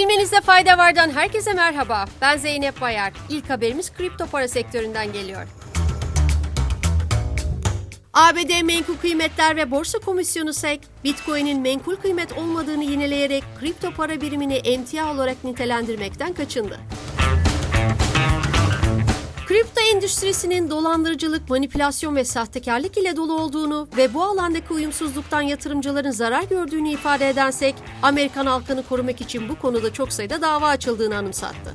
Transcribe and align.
Bilmenizde 0.00 0.40
fayda 0.40 0.78
vardan 0.78 1.10
herkese 1.10 1.52
merhaba. 1.52 2.04
Ben 2.20 2.36
Zeynep 2.36 2.80
Bayar. 2.80 3.12
İlk 3.28 3.50
haberimiz 3.50 3.92
kripto 3.92 4.26
para 4.26 4.48
sektöründen 4.48 5.12
geliyor. 5.12 5.46
ABD 8.14 8.62
Menkul 8.62 8.96
Kıymetler 8.96 9.56
ve 9.56 9.70
Borsa 9.70 9.98
Komisyonu 9.98 10.52
SEC, 10.52 10.80
Bitcoin'in 11.04 11.60
menkul 11.60 11.96
kıymet 11.96 12.38
olmadığını 12.38 12.84
yineleyerek 12.84 13.44
kripto 13.60 13.90
para 13.90 14.20
birimini 14.20 14.54
emtia 14.54 15.14
olarak 15.14 15.44
nitelendirmekten 15.44 16.32
kaçındı. 16.32 16.80
Kripto 19.50 19.80
endüstrisinin 19.80 20.70
dolandırıcılık, 20.70 21.50
manipülasyon 21.50 22.16
ve 22.16 22.24
sahtekarlık 22.24 22.98
ile 22.98 23.16
dolu 23.16 23.32
olduğunu 23.32 23.88
ve 23.96 24.14
bu 24.14 24.22
alandaki 24.22 24.72
uyumsuzluktan 24.72 25.40
yatırımcıların 25.40 26.10
zarar 26.10 26.42
gördüğünü 26.42 26.88
ifade 26.88 27.28
edensek, 27.28 27.74
Amerikan 28.02 28.46
halkını 28.46 28.82
korumak 28.88 29.20
için 29.20 29.48
bu 29.48 29.58
konuda 29.58 29.92
çok 29.92 30.12
sayıda 30.12 30.42
dava 30.42 30.68
açıldığını 30.68 31.16
anımsattı. 31.16 31.74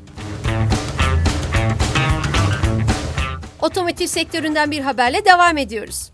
Otomotiv 3.61 4.07
sektöründen 4.07 4.71
bir 4.71 4.79
haberle 4.79 5.25
devam 5.25 5.57
ediyoruz. 5.57 6.11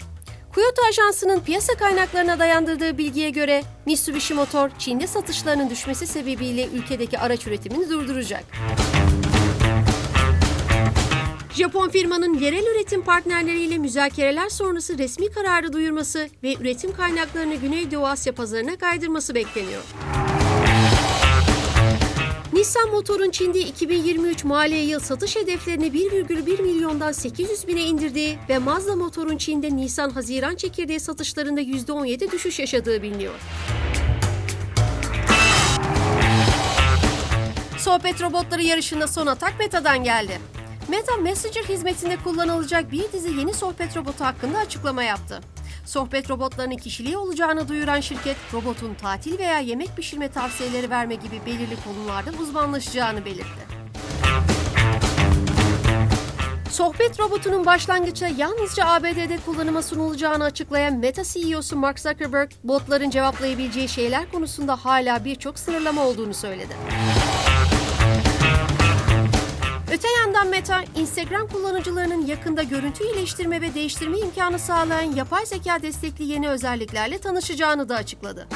Kyoto 0.55 0.81
Ajansı'nın 0.89 1.39
piyasa 1.39 1.73
kaynaklarına 1.73 2.39
dayandırdığı 2.39 2.97
bilgiye 2.97 3.29
göre 3.29 3.63
Mitsubishi 3.85 4.33
Motor, 4.33 4.69
Çin'de 4.79 5.07
satışlarının 5.07 5.69
düşmesi 5.69 6.07
sebebiyle 6.07 6.67
ülkedeki 6.67 7.19
araç 7.19 7.47
üretimini 7.47 7.89
durduracak. 7.89 8.43
Japon 11.55 11.89
firmanın 11.89 12.33
yerel 12.33 12.65
üretim 12.65 13.01
partnerleriyle 13.01 13.77
müzakereler 13.77 14.49
sonrası 14.49 14.97
resmi 14.97 15.31
kararı 15.31 15.73
duyurması 15.73 16.29
ve 16.43 16.55
üretim 16.55 16.95
kaynaklarını 16.95 17.55
Güneydoğu 17.55 18.07
Asya 18.07 18.33
pazarına 18.35 18.77
kaydırması 18.77 19.35
bekleniyor. 19.35 19.81
Nissan 22.53 22.89
Motor'un 22.89 23.29
Çin'de 23.29 23.59
2023 23.59 24.43
mali 24.43 24.75
yıl 24.75 24.99
satış 24.99 25.35
hedeflerini 25.35 25.87
1,1 25.87 26.61
milyondan 26.61 27.11
800 27.11 27.67
bine 27.67 27.81
indirdiği 27.83 28.37
ve 28.49 28.57
Mazda 28.57 28.95
Motor'un 28.95 29.37
Çin'de 29.37 29.69
Nisan-Haziran 29.75 30.55
çekirdeği 30.55 30.99
satışlarında 30.99 31.61
%17 31.61 32.31
düşüş 32.31 32.59
yaşadığı 32.59 33.03
biliniyor. 33.03 33.33
Sohbet 37.77 38.21
robotları 38.21 38.63
yarışında 38.63 39.07
son 39.07 39.27
atak 39.27 39.59
Meta'dan 39.59 40.03
geldi. 40.03 40.39
Meta 40.91 41.17
Messenger 41.17 41.63
hizmetinde 41.63 42.17
kullanılacak 42.17 42.91
bir 42.91 43.11
dizi 43.11 43.39
yeni 43.39 43.53
sohbet 43.53 43.97
robotu 43.97 44.25
hakkında 44.25 44.57
açıklama 44.57 45.03
yaptı. 45.03 45.41
Sohbet 45.85 46.29
robotlarının 46.29 46.77
kişiliği 46.77 47.17
olacağını 47.17 47.67
duyuran 47.67 47.99
şirket, 47.99 48.35
robotun 48.53 48.93
tatil 48.93 49.37
veya 49.37 49.59
yemek 49.59 49.95
pişirme 49.95 50.31
tavsiyeleri 50.31 50.89
verme 50.89 51.15
gibi 51.15 51.41
belirli 51.45 51.75
konularda 51.85 52.31
uzmanlaşacağını 52.41 53.25
belirtti. 53.25 53.67
Sohbet 56.71 57.19
robotunun 57.19 57.65
başlangıçta 57.65 58.27
yalnızca 58.27 58.85
ABD'de 58.85 59.37
kullanıma 59.45 59.81
sunulacağını 59.81 60.43
açıklayan 60.43 60.93
Meta 60.93 61.23
CEO'su 61.23 61.75
Mark 61.75 61.99
Zuckerberg, 61.99 62.51
botların 62.63 63.09
cevaplayabileceği 63.09 63.89
şeyler 63.89 64.31
konusunda 64.31 64.75
hala 64.75 65.25
birçok 65.25 65.59
sınırlama 65.59 66.05
olduğunu 66.05 66.33
söyledi. 66.33 66.73
Öte 69.91 70.07
yandan 70.19 70.47
Meta, 70.47 70.83
Instagram 70.95 71.47
kullanıcılarının 71.47 72.25
yakında 72.25 72.63
görüntü 72.63 73.03
iyileştirme 73.03 73.61
ve 73.61 73.73
değiştirme 73.73 74.19
imkanı 74.19 74.59
sağlayan 74.59 75.15
yapay 75.15 75.45
zeka 75.45 75.81
destekli 75.81 76.25
yeni 76.25 76.49
özelliklerle 76.49 77.17
tanışacağını 77.17 77.89
da 77.89 77.95
açıkladı. 77.95 78.47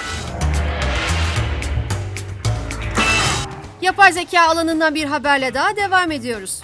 Yapay 3.81 4.13
zeka 4.13 4.41
alanından 4.41 4.95
bir 4.95 5.05
haberle 5.05 5.53
daha 5.53 5.75
devam 5.75 6.11
ediyoruz. 6.11 6.61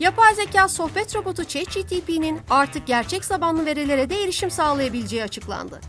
Yapay 0.00 0.34
zeka 0.34 0.68
sohbet 0.68 1.16
robotu 1.16 1.44
ChatGPT'nin 1.44 2.40
artık 2.50 2.86
gerçek 2.86 3.24
zamanlı 3.24 3.66
verilere 3.66 4.10
de 4.10 4.22
erişim 4.22 4.50
sağlayabileceği 4.50 5.22
açıklandı. 5.22 5.80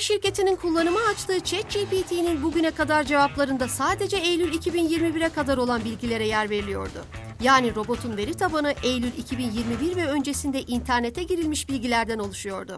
OpenAI 0.00 0.06
şirketinin 0.06 0.56
kullanıma 0.56 1.00
açtığı 1.00 1.40
ChatGPT'nin 1.40 2.42
bugüne 2.42 2.70
kadar 2.70 3.04
cevaplarında 3.04 3.68
sadece 3.68 4.16
Eylül 4.16 4.52
2021'e 4.52 5.28
kadar 5.28 5.58
olan 5.58 5.84
bilgilere 5.84 6.26
yer 6.26 6.50
veriliyordu. 6.50 7.04
Yani 7.42 7.74
robotun 7.74 8.16
veri 8.16 8.34
tabanı 8.34 8.74
Eylül 8.82 9.12
2021 9.18 9.96
ve 9.96 10.06
öncesinde 10.06 10.62
internete 10.62 11.22
girilmiş 11.22 11.68
bilgilerden 11.68 12.18
oluşuyordu. 12.18 12.76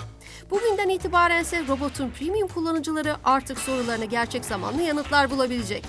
Bugünden 0.50 0.88
itibaren 0.88 1.42
ise 1.42 1.62
robotun 1.68 2.10
premium 2.10 2.48
kullanıcıları 2.48 3.16
artık 3.24 3.58
sorularına 3.58 4.04
gerçek 4.04 4.44
zamanlı 4.44 4.82
yanıtlar 4.82 5.30
bulabilecek. 5.30 5.84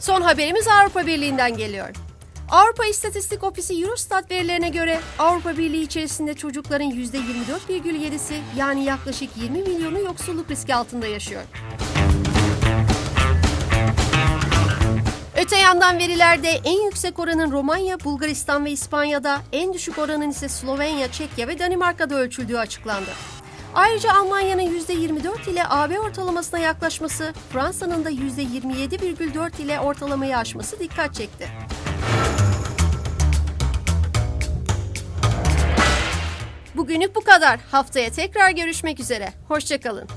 Son 0.00 0.20
haberimiz 0.22 0.68
Avrupa 0.68 1.06
Birliği'nden 1.06 1.56
geliyor. 1.56 2.03
Avrupa 2.50 2.84
İstatistik 2.84 3.44
Ofisi 3.44 3.82
Eurostat 3.82 4.30
verilerine 4.30 4.68
göre 4.68 5.00
Avrupa 5.18 5.56
Birliği 5.56 5.82
içerisinde 5.82 6.34
çocukların 6.34 6.90
%24,7'si 6.90 8.34
yani 8.56 8.84
yaklaşık 8.84 9.36
20 9.36 9.58
milyonu 9.58 10.00
yoksulluk 10.00 10.50
riski 10.50 10.74
altında 10.74 11.06
yaşıyor. 11.06 11.42
Öte 15.36 15.56
yandan 15.56 15.98
verilerde 15.98 16.48
en 16.48 16.84
yüksek 16.84 17.18
oranın 17.18 17.52
Romanya, 17.52 18.00
Bulgaristan 18.04 18.64
ve 18.64 18.70
İspanya'da, 18.70 19.40
en 19.52 19.72
düşük 19.72 19.98
oranın 19.98 20.30
ise 20.30 20.48
Slovenya, 20.48 21.12
Çekya 21.12 21.48
ve 21.48 21.58
Danimarka'da 21.58 22.14
ölçüldüğü 22.14 22.58
açıklandı. 22.58 23.10
Ayrıca 23.74 24.12
Almanya'nın 24.12 24.80
%24 24.80 25.50
ile 25.50 25.62
AB 25.68 26.00
ortalamasına 26.00 26.60
yaklaşması, 26.60 27.32
Fransa'nın 27.52 28.04
da 28.04 28.10
%27,4 28.10 29.62
ile 29.62 29.80
ortalamayı 29.80 30.36
aşması 30.36 30.78
dikkat 30.78 31.14
çekti. 31.14 31.48
Bugünlük 36.84 37.16
bu 37.16 37.20
kadar. 37.20 37.60
Haftaya 37.70 38.10
tekrar 38.10 38.50
görüşmek 38.50 39.00
üzere. 39.00 39.32
Hoşçakalın. 39.48 40.08